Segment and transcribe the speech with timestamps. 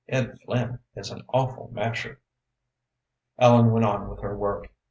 [0.09, 2.19] "Ed Flynn is an awful masher."
[3.37, 4.71] Ellen went on with her work.